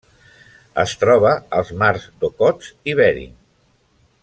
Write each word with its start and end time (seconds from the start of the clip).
Es 0.83 0.93
troba 1.01 1.33
als 1.59 1.69
mars 1.83 2.09
d'Okhotsk 2.23 2.91
i 2.93 2.97
Bering. 3.03 3.33